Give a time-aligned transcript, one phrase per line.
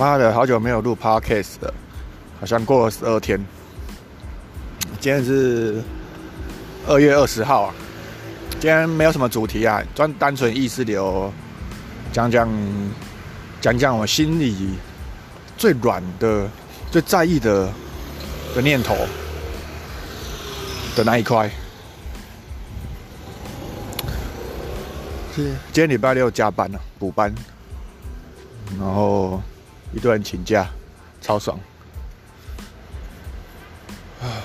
[0.00, 1.74] 妈的，好久没有录 podcast 了，
[2.40, 3.38] 好像过了十二天。
[4.98, 5.82] 今天是
[6.88, 7.74] 二月二十号啊，
[8.52, 11.30] 今天没有什么主题啊，专单纯意识流，
[12.14, 12.48] 讲讲
[13.60, 14.70] 讲讲我心里
[15.58, 16.48] 最软的、
[16.90, 17.70] 最在意的
[18.54, 18.96] 的念头
[20.96, 21.50] 的那一块。
[25.36, 27.34] 是今天礼拜六加班了，补班，
[28.78, 29.09] 然后
[29.92, 30.68] 一段请假，
[31.20, 31.58] 超爽。
[34.22, 34.44] 啊，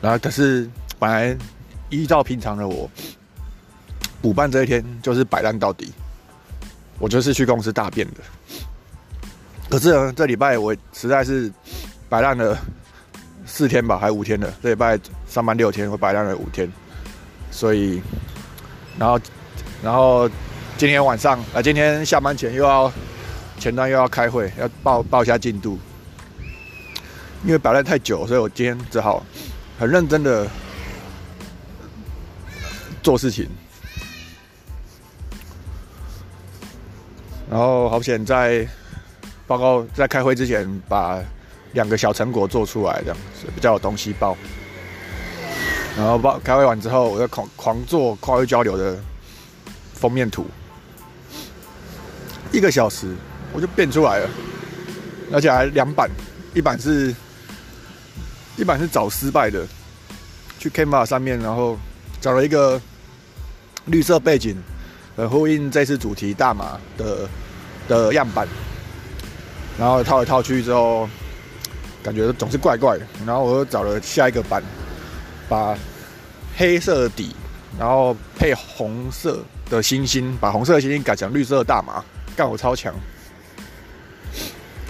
[0.00, 0.68] 然后可是
[0.98, 1.36] 本来
[1.88, 2.90] 依照平常的我，
[4.20, 5.92] 补班这一天就是摆烂到底，
[6.98, 8.20] 我就是去公司大便的。
[9.68, 11.52] 可是呢，这礼拜我实在是
[12.08, 12.58] 摆烂了
[13.46, 14.52] 四天吧，还五天了？
[14.62, 16.70] 这礼拜上班六天，我摆烂了五天，
[17.50, 18.02] 所以。
[18.98, 19.18] 然后，
[19.82, 20.28] 然后
[20.76, 22.92] 今天晚上啊，今天下班前又要
[23.60, 25.78] 前端又要开会，要报报一下进度。
[27.44, 29.24] 因为摆烂太久，所以我今天只好
[29.78, 30.46] 很认真的
[33.02, 33.48] 做事情。
[37.50, 38.66] 然后好险在
[39.46, 41.18] 报告在开会之前把
[41.72, 43.16] 两个小成果做出来，这样
[43.54, 44.36] 比较有东西报。
[45.96, 48.98] 然后报开会完之后，我就狂狂做跨越交流的
[49.94, 50.46] 封面图，
[52.52, 53.16] 一个小时
[53.52, 54.28] 我就变出来了，
[55.32, 56.10] 而且还两版，
[56.54, 57.14] 一版是，
[58.56, 59.66] 一版是找失败的，
[60.58, 61.78] 去 Canva 上面，然后
[62.20, 62.80] 找了一个
[63.86, 64.56] 绿色背景，
[65.16, 67.28] 很呼应这次主题大马的
[67.88, 68.46] 的样板，
[69.78, 71.08] 然后套来套去之后，
[72.02, 74.62] 感觉总是怪怪的，然后我又找了下一个版。
[75.48, 75.76] 把
[76.56, 77.34] 黑色底，
[77.76, 82.04] 然后配红色的星星，把红色的星星改成绿色的大麻，
[82.36, 82.94] 干我超强！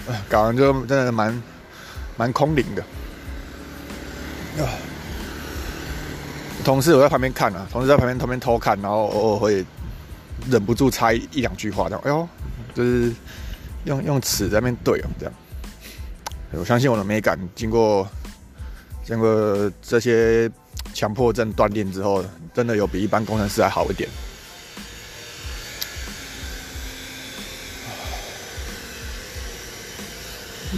[0.29, 1.43] 搞完就真的蛮
[2.17, 2.83] 蛮空灵的。
[4.63, 4.69] 啊，
[6.65, 9.65] 同事我在旁边看啊，同事在旁边旁边偷看，然后偶尔会
[10.49, 12.29] 忍不住插一两句话，这样，哎呦，
[12.75, 13.13] 就是
[13.85, 15.35] 用用尺在那边对哦，这样。
[16.53, 18.09] 我相信我的美感，经过。
[19.03, 20.49] 经过这些
[20.95, 22.25] 强迫症锻炼之后，
[22.55, 24.09] 真的有比一般工程师还好一点。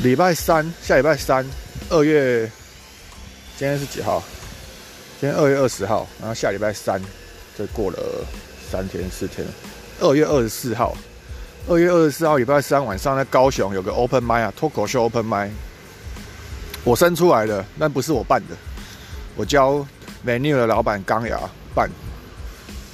[0.00, 1.44] 礼拜三，下礼拜三，
[1.90, 2.50] 二月，
[3.58, 4.22] 今天是几号？
[5.20, 7.00] 今天二月二十号，然后下礼拜三，
[7.56, 7.98] 这过了
[8.70, 9.46] 三天四天，
[10.00, 10.96] 二月二十四号，
[11.68, 15.50] 二月二十四号礼拜三晚上在高雄有个 open m i 啊，脱口秀 open m i
[16.84, 18.56] 我生出来的，但不是我办的。
[19.36, 19.86] 我教
[20.26, 21.38] menu 的老板钢牙
[21.74, 21.88] 办，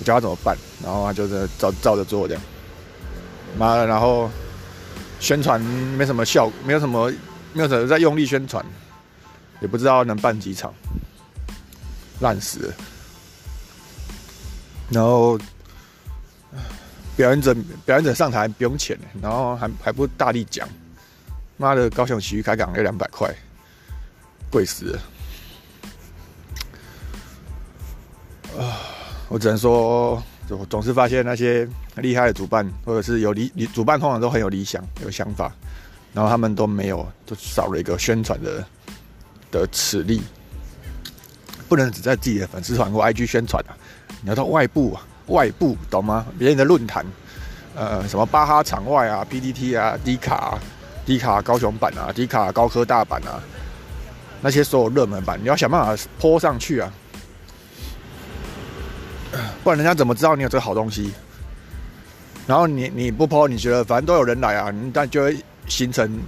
[0.01, 2.43] 我教他怎么办，然后他就是照照着做这样。
[3.57, 4.29] 妈的，然后
[5.21, 7.13] 宣传没什么效，没有什么，
[7.53, 8.65] 没有什么在用力宣传，
[9.61, 10.73] 也不知道能办几场，
[12.21, 12.75] 烂死了。
[14.91, 15.39] 然后
[17.17, 20.69] 表演者表演者上台不用钱，然后还还不大力讲。
[21.57, 23.29] 妈的，高雄喜剧开港要两百块。
[24.51, 24.99] 贵死了！
[28.59, 28.81] 啊，
[29.29, 31.69] 我只能说，总总是发现那些
[32.01, 35.53] 厉害的主办，或者是有理理主办，通常都很有理想、有想法，
[36.13, 38.65] 然后他们都没有，就少了一个宣传的
[39.51, 40.23] 的磁力。
[41.69, 43.77] 不能只在自己的粉丝团或 IG 宣传啊，
[44.23, 46.27] 你要到外部啊，外部懂吗？
[46.39, 47.05] 别人的论坛，
[47.75, 50.59] 呃，什么巴哈场外啊、PDT 啊、迪卡、
[51.05, 53.39] 迪卡高雄版啊、迪卡高科大版啊。
[54.41, 56.91] 那些所有热门版，你要想办法泼上去啊，
[59.63, 61.13] 不然人家怎么知道你有这个好东西？
[62.49, 66.19] 然后你你不抛，你觉得反正都有人来啊，但就会形成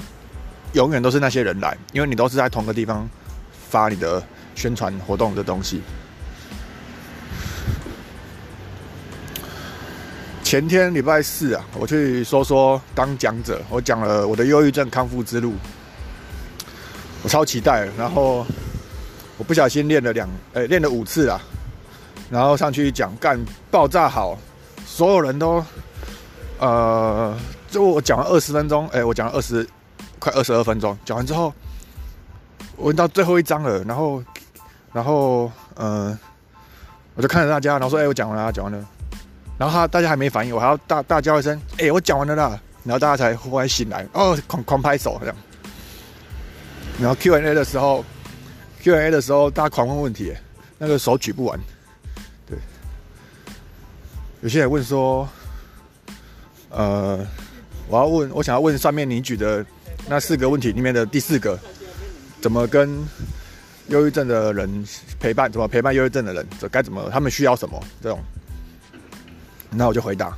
[0.75, 3.08] 永远都是那些人来，因为你都是在同个地方
[3.70, 4.22] 发你的
[4.54, 5.81] 宣传活动的东西。
[10.44, 15.55] 前天礼拜四啊，我去说说当讲者，我讲了我的忧郁症康复之路。
[17.23, 18.46] 我超期待，然后
[19.38, 21.40] 我不小心练了两，哎，练了五次啊，
[22.31, 23.40] 然后上去讲干
[23.70, 24.37] 爆炸好，
[24.84, 25.64] 所有人都，
[26.61, 27.35] 呃，
[27.71, 29.67] 就我讲了二十分钟，哎，我讲了二十，
[30.19, 31.53] 快二十二分钟，讲完之后，
[32.77, 34.23] 我到最后一章了，然后，
[34.93, 36.17] 然后，嗯，
[37.15, 38.87] 我就看着大家，然后说，哎，我讲完了，讲完了，
[39.57, 45.37] 然后他大家还没反应，我还要大大叫一声，哎，我讲完了啦，然后大家才忽然醒来，哦，狂狂拍手这样。
[46.99, 48.05] 然后 Q&A 的时候
[48.83, 50.35] ，Q&A 的时候，大家狂问问题，
[50.77, 51.59] 那个手举不完。
[52.47, 52.59] 对，
[54.43, 55.27] 有些人问说，
[56.70, 57.26] 呃，
[57.88, 59.64] 我要问，我想要问上面你举的
[60.08, 61.58] 那四个问题里面的第四个，
[62.40, 62.88] 怎么跟
[63.88, 64.84] 忧郁症的人
[65.19, 65.50] 陪伴？
[65.50, 66.46] 怎么陪伴忧郁症的人？
[66.58, 67.11] 这该怎么？
[67.11, 67.82] 他们需要什么？
[68.02, 68.19] 这种，
[69.70, 70.37] 那我就回答。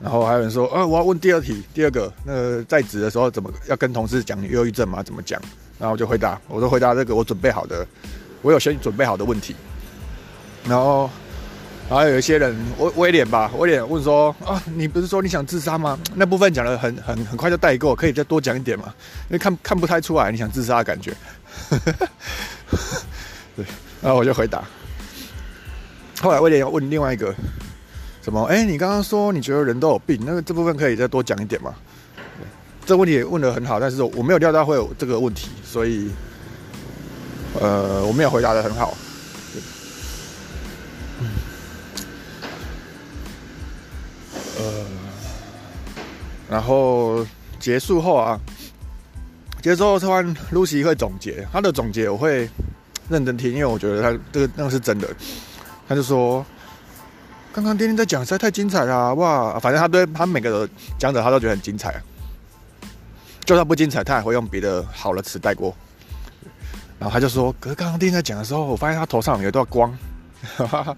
[0.00, 5.02] 然后还有人说，呃，我要问第二题，第二个，那个在职的时候怎么要跟同事讲忧郁症吗？
[5.02, 5.40] 怎么讲？
[5.78, 7.84] 然后我就回答，我都回答这个我准备好的，
[8.42, 9.56] 我有先准备好的问题。
[10.64, 11.10] 然后，
[11.88, 15.98] 然后有一些人，威威廉吧，威廉问说，啊，你不是说你想自杀吗？
[16.14, 18.92] 那部分讲的很很很快就带过，可以再多讲一点嘛？
[19.28, 21.14] 因为看看不太出来你想自杀的感觉。
[23.56, 23.64] 对，
[24.02, 24.62] 然后我就回答。
[26.20, 27.34] 后来威廉又问另外一个。
[28.20, 28.44] 什么？
[28.44, 31.74] 哎，你刚刚说你觉得人都有病，那个这部分可以再多讲一点吗？
[32.84, 36.10] 这问题也问的很好，但是我没有料到会有这个问题，所以
[37.58, 38.94] 呃，我没有回答的很好。
[44.58, 44.84] 呃，
[46.50, 47.24] 然后
[47.58, 48.38] 结束后啊，
[49.62, 52.48] 结束后突然 Lucy 会总结，他的总结我会
[53.08, 55.08] 认真听，因为我觉得他这个那个是真的。
[55.88, 56.44] 他就说。
[57.50, 59.58] 刚刚丁丁在讲，实在太精彩了哇！
[59.58, 62.00] 反正他对他每个讲者，他都觉得很精彩。
[63.44, 65.74] 就算不精彩，他也会用别的好的词带过。
[67.00, 69.90] 然后他就说：“可是刚刚丁丁在讲的时候，我发现他头上有一道光，
[70.56, 70.96] 哈 哈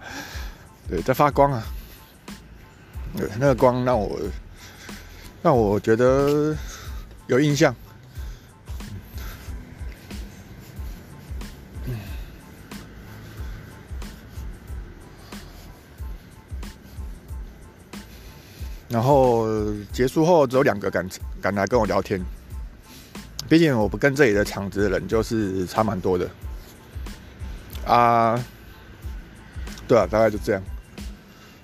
[0.86, 1.62] 对，在发光啊。
[3.16, 4.18] 对，那个光让我
[5.42, 6.56] 让我觉得
[7.26, 7.74] 有印象。”
[18.88, 19.46] 然后
[19.92, 21.08] 结束后，只有两个敢
[21.40, 22.20] 敢来跟我聊天。
[23.48, 26.28] 毕竟我不跟这里的场子的人就是差蛮多的
[27.86, 28.34] 啊。
[29.86, 30.62] 对啊，大概就这样。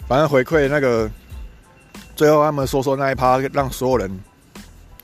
[0.07, 1.11] 反正回馈那个，
[2.17, 4.11] 最后他们说说那一趴，让所有人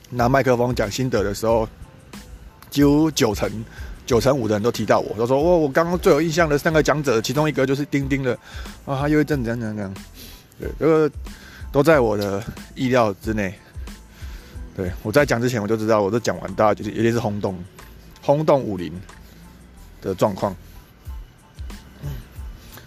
[0.09, 1.65] 拿麦克风讲心得的时候，
[2.69, 3.49] 几乎九成
[4.05, 8.33] 九成五的人都提到我，都说哦，我刚刚最有印象的三个讲者，其中一个就是丁丁的
[8.85, 9.93] 啊，他又一阵怎样怎样怎样。
[10.59, 11.09] 对，这个。
[11.73, 12.39] 都在我的
[12.75, 13.51] 意料之内。
[14.75, 17.57] 对我在讲之前，我就知道，我都讲完，大家就是一定是轰动，
[18.21, 18.93] 轰动武林
[19.99, 20.55] 的状况。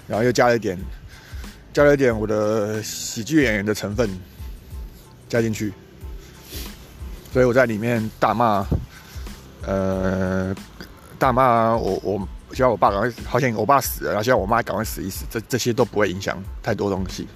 [0.07, 0.79] 然后又加了一点，
[1.77, 4.09] 加了一点我的喜剧演员的成分
[5.29, 5.75] 加进去，
[7.31, 8.65] 所以我在里面大骂，
[9.61, 10.57] 呃，
[11.19, 17.29] 大骂我，我希望我爸赶快，好像我爸死了，然后希望我妈赶快死一死，这这些都不会影响太多东西。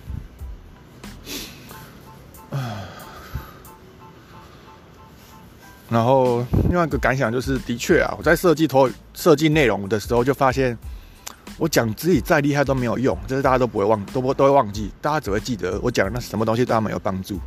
[5.91, 10.79] 然后另外一个感想就是，的确啊，我在设计投设计内容的时候，就发现
[11.61, 17.39] 我讲自己再厉害都没有用，就是大家都不会忘，都不都会忘记，大家只会记得我讲的那什么东西对他们有帮助。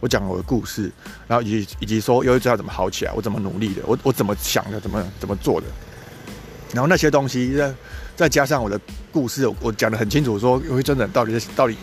[0.00, 0.90] 我讲我的故事，
[1.28, 5.66] 然后以及以及说忧郁症要怎么好起来，我怎么努力的，我我怎么想的，怎么怎么做的。
[6.72, 7.74] 然后那些东西再
[8.16, 8.80] 再加上我的
[9.12, 11.76] 故事，我讲的很清楚，说忧郁症的人到底是到底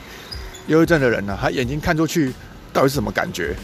[0.66, 2.34] 忧郁症的人呢，他眼睛看出去
[2.74, 3.56] 到底是什么感觉？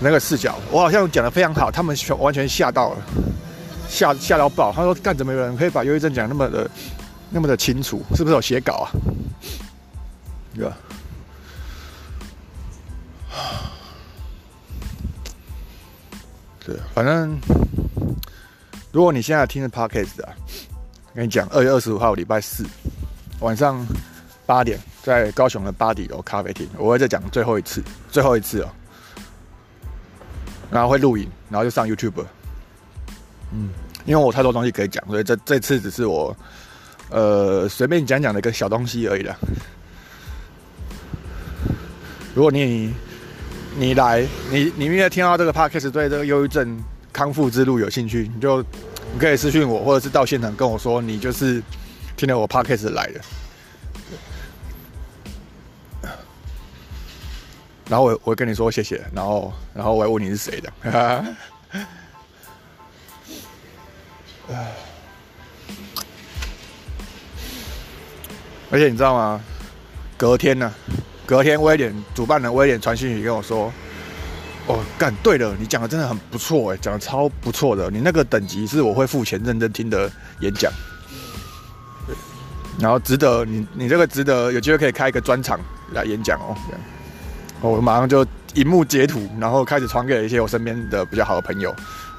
[0.00, 2.96] 那个视角，我好像讲的非常好，他们全完全吓到了，
[3.86, 4.72] 吓吓到爆。
[4.72, 6.68] 他说：“干怎么有人可以把忧郁症讲那么的
[7.32, 8.02] 那么的清楚？
[8.14, 8.92] 是不是有写稿啊？”
[10.54, 10.76] 对吧？
[16.64, 17.40] 对，反正
[18.92, 20.32] 如果你现在听的 podcast 啊，
[21.14, 22.64] 跟你讲，二月二十五号礼拜四
[23.40, 23.84] 晚上
[24.46, 28.68] 八点，在高雄的巴迪楼咖啡厅，我会再讲最后一次，最后一次哦。
[30.70, 32.24] 然后会录影，然后就上 YouTube。
[33.52, 33.70] 嗯，
[34.04, 36.36] 因为我太多东西可以讲，所以这这次只是我
[37.12, 39.36] 呃随便讲讲的一个小东西而已啦。
[42.34, 42.92] 如果你
[43.76, 48.62] 你来，你你因为听到这个 Podcast 对这个忧郁症康复之路有兴趣，你就
[49.12, 51.62] 你可以私信我，或者是到现场跟我说，你就是
[52.16, 53.20] 听了我 Podcast 来的。
[57.88, 61.24] 然后我我跟你说谢谢，然后然后我还问你是谁的，哈哈
[64.48, 64.72] 唉
[68.72, 69.38] 而且你知道吗？
[70.16, 70.72] 隔天呢，
[71.26, 73.70] 隔天威廉主办人威廉传讯息跟我说
[74.66, 80.10] ：“哦，干对了，你讲的真的很不错哎，讲的超不错的，你那个等级是我会付钱认真听的
[80.40, 80.72] 演讲，
[82.80, 85.60] 然后值得你你这个值得有机会可以开一个专场
[85.92, 86.56] 来演讲哦。”。
[87.60, 91.74] 我马上就荧幕截图，然后开始传给一些我身边的比较好的朋友，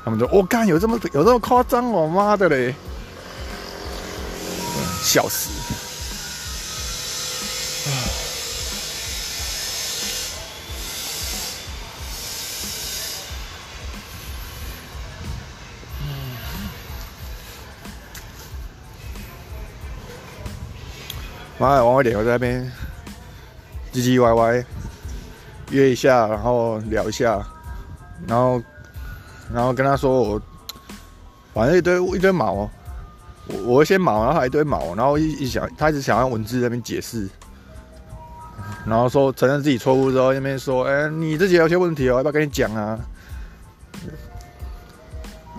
[0.05, 1.89] 他们说：“我干有这么有这么夸张？
[1.89, 2.75] 我妈的嘞！”
[5.01, 5.92] 笑死！
[21.63, 22.69] 妈的，王伟点我在那边
[23.93, 24.65] 唧唧歪歪
[25.71, 27.41] 约一下，然后聊一下，
[28.27, 28.61] 然后
[29.53, 30.41] 然后跟他说我
[31.53, 32.69] 反正一堆一堆毛，我
[33.65, 37.29] 我先毛，然后还一堆毛，然后一一想，他一直想要文字在那边解释，
[38.85, 42.99] 然后说承认自己错误之后，那边说，哎，你自己有些问题哦，要不要跟你讲啊？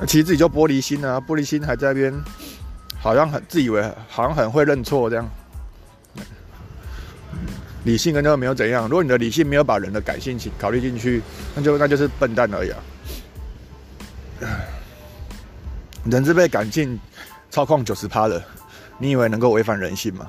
[0.06, 2.24] 其实自己就玻璃心啊，玻璃心还在那边，
[3.00, 5.26] 好像很自以为好像很会认错这样。
[7.84, 11.22] 理性跟那个没有怎样，如果你的理性没有把人的感性情考虑进去，
[11.54, 12.82] 那就那就是笨蛋而已啊。
[16.04, 16.98] 人是被感性
[17.50, 18.42] 操控九十趴的，
[18.98, 20.28] 你以为能够违反人性吗？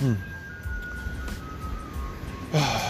[0.00, 0.16] 嗯，
[2.52, 2.87] 啊。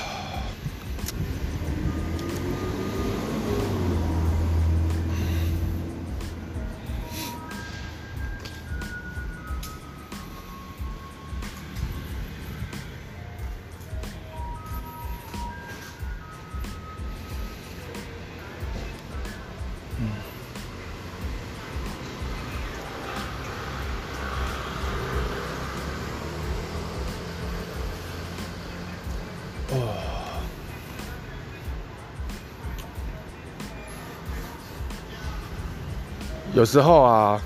[36.59, 37.41] 有时候啊，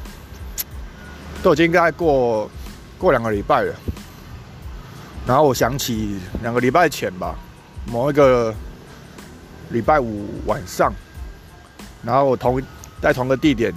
[1.42, 2.50] 都已经该过
[2.96, 3.74] 过两个礼拜了，
[5.26, 7.36] 然后我想起两个礼拜前吧，
[7.84, 8.54] 某一个
[9.68, 10.90] 礼拜五晚上，
[12.02, 12.58] 然后我同
[13.02, 13.70] 在同个地点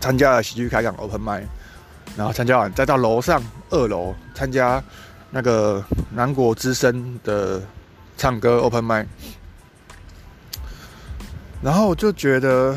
[0.00, 1.46] 参加了喜剧开港 Open m i
[2.16, 4.82] 然后参加完再到楼上二楼参加
[5.30, 7.62] 那个南国之声的
[8.16, 9.06] 唱歌 Open m i
[11.62, 12.76] 然后我就觉得。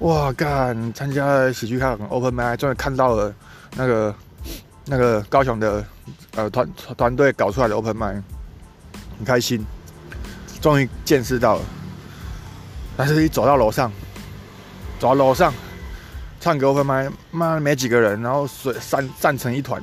[0.00, 0.32] 哇！
[0.32, 3.34] 干参加喜剧看 Open m i 终于看到了
[3.76, 4.14] 那个
[4.86, 5.84] 那个高雄的
[6.36, 8.22] 呃团团队搞出来的 Open m i
[9.18, 9.64] 很开心，
[10.60, 11.62] 终于见识到了。
[12.96, 13.90] 但是，一走到楼上，
[15.00, 15.52] 走到楼上
[16.38, 19.82] 唱歌 Open m i 妈没几个人，然后水散散成一团，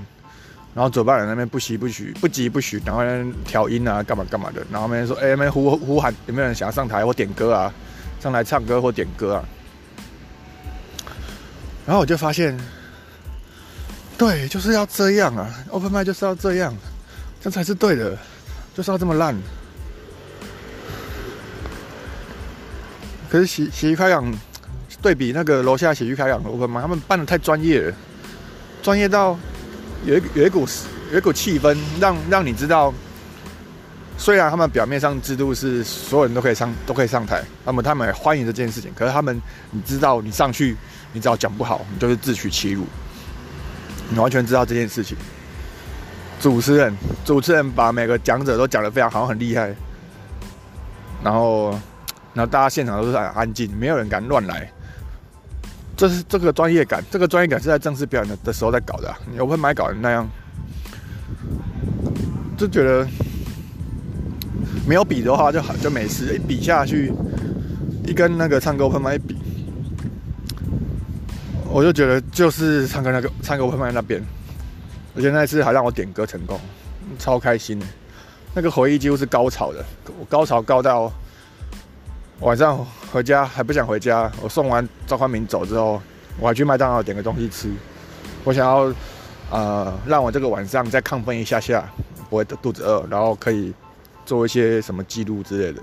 [0.74, 3.04] 然后主办人那边不急不徐，不急不徐，然后
[3.44, 7.74] 调音啊，干嘛干嘛的，然后那边说，哎，那边呼呼喊，有没有人想要上台或点歌啊？
[8.22, 9.44] 上来唱歌或点歌啊？
[11.86, 12.58] 然后我就发现，
[14.18, 16.76] 对，就是要这样啊！Open 麦就是要这样，
[17.40, 18.18] 这才是对的，
[18.74, 19.36] 就是要这么烂。
[23.30, 24.34] 可是喜喜剧开港
[25.00, 27.94] 对比那个楼下喜剧开港 Open 麦，他们办的太专业了，
[28.82, 29.38] 专业到
[30.06, 30.68] 有一有一股
[31.12, 32.92] 有一股气氛，让让你知道，
[34.18, 39.40] 虽然他们表面上制度是所有人都可以上都可以上台，那么他们欢迎这件事情，可是他们
[39.70, 40.76] 你知道你上去。
[41.16, 42.84] 你只要讲不好，你就是自取其辱。
[44.10, 45.18] 你完全知道这件事情。
[46.42, 46.94] 主持人，
[47.24, 49.74] 主持人把每个讲者都讲得非常好，很厉害。
[51.24, 51.72] 然后，
[52.34, 54.70] 然后大家现场都是很安静，没有人敢乱来。
[55.96, 59.16] 这是这个专业感，这个专业感是在正式表演的的时候在搞的。
[59.32, 60.28] 你 open 麦搞成那样，
[62.58, 63.08] 就觉得
[64.86, 66.36] 没有比的话就好就没事。
[66.36, 67.14] 一比下去，
[68.06, 69.38] 一跟那个唱歌 open 麦比。
[71.76, 74.24] 我就觉得就是唱歌那个唱歌会放在那边，
[75.14, 76.58] 而且那次还让我点歌成功，
[77.20, 77.86] 超开心的。
[78.54, 79.84] 那个回忆几乎是高潮的，
[80.18, 81.12] 我高潮高到
[82.40, 82.78] 晚上
[83.12, 84.32] 回家还不想回家。
[84.42, 86.02] 我送完赵宽明走之后，
[86.40, 87.70] 我还去麦当劳点个东西吃。
[88.46, 88.94] 我想要
[89.52, 91.92] 呃让我这个晚上再亢奋一下下，
[92.30, 93.74] 不会肚子饿，然后可以
[94.26, 95.82] 做一些什么记录之类的，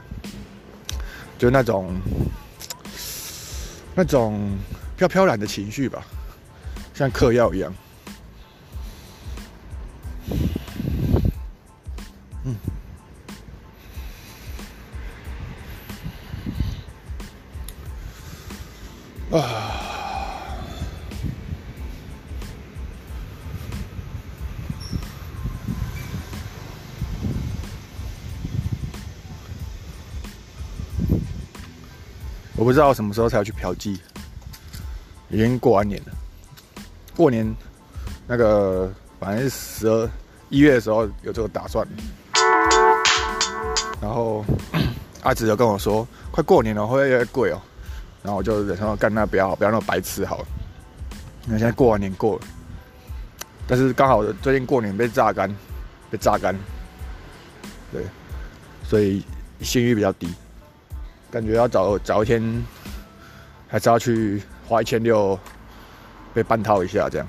[1.36, 1.94] 就那种
[3.94, 4.56] 那种。
[5.02, 6.04] 飘飘然的情绪吧，
[6.94, 7.74] 像嗑药一样。
[12.44, 12.56] 嗯。
[19.32, 19.68] 啊。
[32.54, 33.98] 我不知道什么时候才要去嫖妓。
[35.32, 36.12] 已经过完年了，
[37.16, 37.56] 过年
[38.26, 40.10] 那个反正十二
[40.50, 41.88] 一月的时候有这个打算，
[43.98, 44.44] 然后
[45.24, 47.58] 阿紫就跟我说，快过年了会越来越贵哦，
[48.22, 50.46] 然后我就忍说干那不要不要那么白痴好了，
[51.46, 52.42] 那现在过完年过了，
[53.66, 55.48] 但是刚好最近过年被榨干，
[56.10, 56.54] 被榨干，
[57.90, 58.04] 对，
[58.84, 59.24] 所以
[59.62, 60.28] 信誉比较低，
[61.30, 62.62] 感觉要找找一天，
[63.66, 64.42] 还是要去。
[64.66, 65.38] 花一千六，
[66.32, 67.26] 被半套一下这样。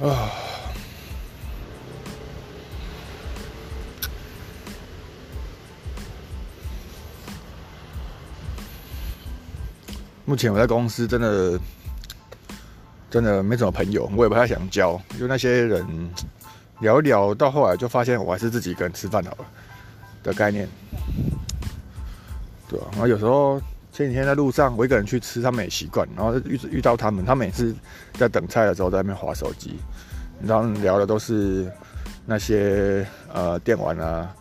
[0.00, 0.30] 啊，
[10.24, 11.58] 目前我在公司真的
[13.10, 15.84] 真的没什么朋友，我也不太想交，就那些人
[16.80, 19.38] 聊一聊，到后来就发现我还是自己一个人吃饭好了
[20.22, 20.68] 的概念，
[22.68, 22.86] 对啊？
[22.92, 23.60] 然后有时候。
[23.90, 26.06] 前几天在路上，我一个人去吃，他们也习惯。
[26.14, 27.74] 然后遇遇到他们，他们每次
[28.12, 29.76] 在等菜的时候在那边划手机，
[30.40, 31.68] 然后聊的都是
[32.24, 34.32] 那些呃电玩啊，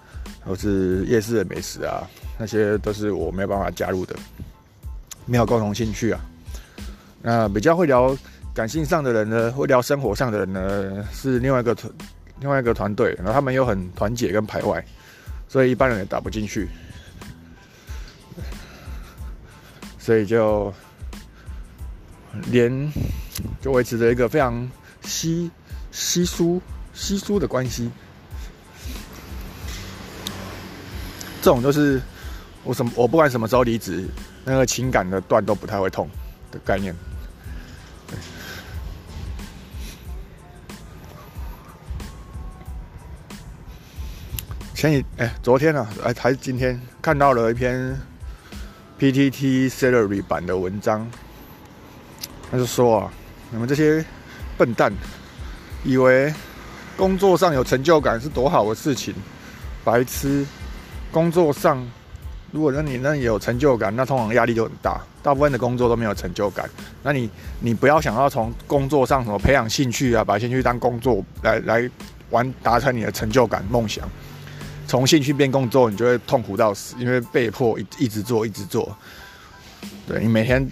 [0.45, 2.07] 或是夜市的美食啊，
[2.37, 4.15] 那些都是我没有办法加入的，
[5.25, 6.21] 没有共同兴趣啊。
[7.23, 8.15] 那比较会聊
[8.53, 11.91] 感性上的人呢，会聊生活上的人呢，是另外一个团
[12.41, 14.85] 另外一个团队，然后他们又很团结跟排外，
[15.47, 16.69] 所以一般人也打不进去。
[19.99, 20.73] 所以就
[22.49, 22.91] 连
[23.61, 24.69] 就维持着一个非常
[25.03, 25.51] 稀
[25.91, 26.61] 稀疏
[26.93, 27.91] 稀疏的关系，
[31.41, 32.01] 这种就是
[32.63, 34.07] 我什么我不管什么时候离职，
[34.45, 36.09] 那个情感的断都不太会痛
[36.51, 36.95] 的概念。
[44.89, 47.97] 前几哎昨天啊哎还是今天看到了一篇。
[48.99, 49.69] P.T.T.
[49.69, 51.07] Salary 版的文章，
[52.49, 53.13] 他就说啊，
[53.51, 54.03] 你们这些
[54.57, 54.91] 笨蛋，
[55.83, 56.33] 以为
[56.97, 59.13] 工作上有成就感是多好的事情，
[59.83, 60.43] 白痴！
[61.11, 61.87] 工作上
[62.51, 64.99] 如果让你那有成就感，那通常压力就很大。
[65.21, 66.67] 大部分的工作都没有成就感，
[67.03, 71.87] 那你你不要想要从工作上什么培养兴趣啊，把兴趣当工作来来
[72.31, 74.09] 完达成你的成就感梦想。
[74.87, 78.97] 从兴趣变工作，你就会痛苦到死，因为被迫一一直做，一直做。
[80.07, 80.71] 对你每天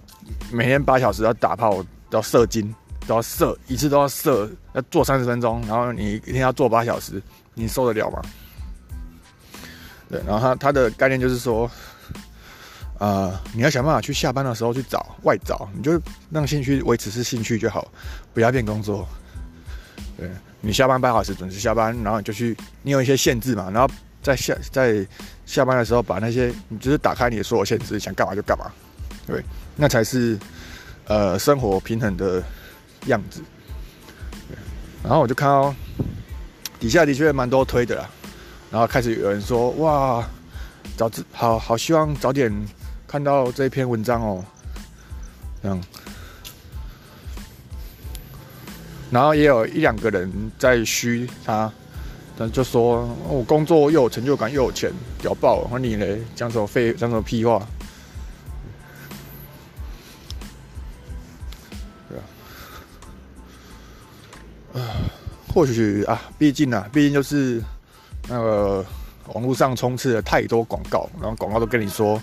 [0.52, 2.74] 每天八小时要打炮，要射精，
[3.06, 7.22] 都要射一次都要射，要做三十分钟，然后你一天要做八小时，
[7.54, 8.22] 你受得了吗？
[10.10, 11.70] 对，然后他他的概念就是说，
[13.00, 17.92] 呃，你要想办法去下班的时候去找外找，你就让兴趣维持是兴趣就好，
[18.34, 19.08] 不要变工作。
[20.18, 20.30] 对
[20.66, 23.94] 你下班八小时准时下班，然后你就去，你有一些限制嘛，然后。
[24.26, 25.06] 在下在
[25.46, 28.72] 下班的时候，把那些你就是打开你的所有限制，想干嘛就干嘛，
[29.28, 29.40] 对，
[29.76, 30.36] 那才是
[31.06, 32.42] 呃生活平衡的
[33.06, 33.40] 样子。
[35.04, 35.72] 然后我就看到
[36.80, 38.10] 底下的确蛮多推的啦，
[38.72, 40.28] 然后开始有人说哇，
[40.98, 42.52] 早知好好希望早点
[43.08, 44.44] 看到这篇文章哦，
[45.62, 45.80] 这样。
[49.16, 51.72] 然后也有一两个人在嘘他。
[52.38, 55.62] 但就说我工作又有成就感又有钱，屌爆！
[55.62, 55.80] 了！
[55.80, 57.66] 你嘞，讲什么废，讲什么屁话？
[62.10, 62.18] 对
[64.74, 65.00] 啊，啊，
[65.54, 67.64] 或许啊，毕竟啊，毕竟就是
[68.28, 68.86] 那个
[69.28, 72.22] 网络上充斥了太多广告，然后广告都跟你说，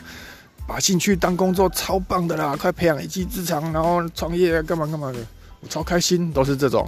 [0.67, 5.19] 把兴趣当工作超棒的啦，快培养一技之长，然后创业干嘛干嘛的，
[5.63, 6.87] 我超开心，都是这种。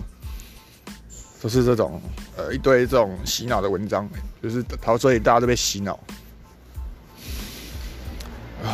[1.41, 2.01] 都是这种，
[2.39, 4.09] 呃，一堆这种洗脑的文章，
[4.43, 5.93] 就是好，所以大家都被洗脑。
[8.65, 8.69] 啊，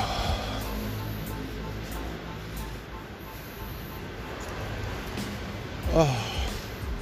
[5.97, 6.07] 啊，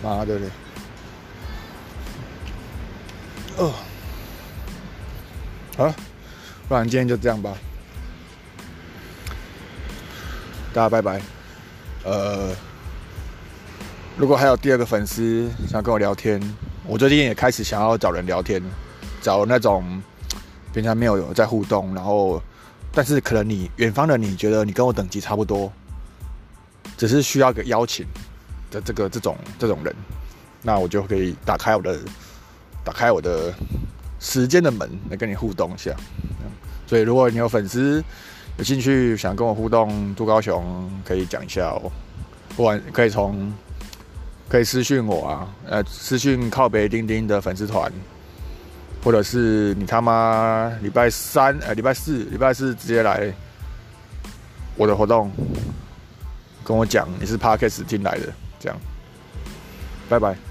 [0.02, 0.48] 妈的嘞！
[3.58, 3.74] 哦，
[5.76, 5.94] 好，
[6.66, 7.54] 不然今天就这样吧，
[10.72, 11.20] 大家拜拜，
[12.04, 12.56] 呃。
[14.18, 16.42] 如果还有第二个粉丝想跟我聊天，
[16.88, 18.60] 我最近也开始想要找人聊天，
[19.22, 20.02] 找那种
[20.74, 22.42] 平常没有有在互动，然后
[22.92, 25.72] 但是可能你远方的你觉得你跟我等级差不多，
[26.96, 28.04] 只是需要个邀请
[28.72, 29.94] 的这个这种这种人，
[30.62, 31.96] 那我就可以打开我的
[32.84, 33.54] 打开我的
[34.18, 35.94] 时间的门来跟你互动一下。
[36.88, 38.02] 所以如果你有粉丝
[38.56, 41.88] 有兴趣想跟我互动，杜高雄可以讲一下哦，
[42.56, 43.54] 不管可以从。
[44.48, 47.92] 可以私讯我啊，呃，私讯靠北钉钉的粉丝团，
[49.04, 53.30] 或者是你他妈礼拜三、呃礼拜四、礼拜四直接来
[54.74, 55.30] 我的活动，
[56.64, 58.78] 跟我讲你是 Parkes 进来的，这样，
[60.08, 60.47] 拜拜。